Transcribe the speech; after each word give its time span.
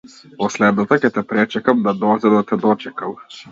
Во 0.37 0.47
следната 0.55 0.97
ќе 1.03 1.11
те 1.17 1.23
пречекам, 1.35 1.85
на 1.89 1.95
нозе 2.01 2.35
да 2.37 2.43
те 2.53 2.61
дочекам. 2.67 3.17